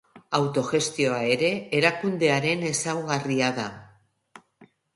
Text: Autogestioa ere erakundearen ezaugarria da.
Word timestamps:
Autogestioa 0.37 1.19
ere 1.33 1.51
erakundearen 1.81 2.67
ezaugarria 2.73 3.53
da. 3.61 3.69